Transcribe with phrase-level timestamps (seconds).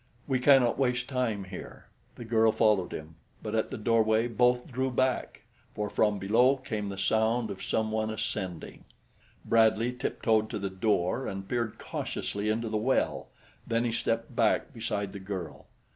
[0.27, 4.89] "We cannot waste time here." The girl followed him; but at the doorway both drew
[4.89, 5.43] back,
[5.75, 8.85] for from below came the sound of some one ascending.
[9.45, 13.27] Bradley tiptoed to the door and peered cautiously into the well;
[13.67, 15.67] then he stepped back beside the girl.